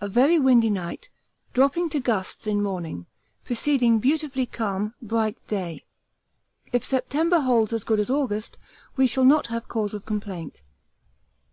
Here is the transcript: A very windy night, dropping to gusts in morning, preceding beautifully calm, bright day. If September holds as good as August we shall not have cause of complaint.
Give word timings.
A 0.00 0.08
very 0.08 0.36
windy 0.36 0.68
night, 0.68 1.10
dropping 1.52 1.90
to 1.90 2.00
gusts 2.00 2.48
in 2.48 2.60
morning, 2.60 3.06
preceding 3.44 4.00
beautifully 4.00 4.44
calm, 4.44 4.94
bright 5.00 5.38
day. 5.46 5.84
If 6.72 6.82
September 6.82 7.38
holds 7.38 7.72
as 7.72 7.84
good 7.84 8.00
as 8.00 8.10
August 8.10 8.58
we 8.96 9.06
shall 9.06 9.24
not 9.24 9.46
have 9.46 9.68
cause 9.68 9.94
of 9.94 10.04
complaint. 10.04 10.62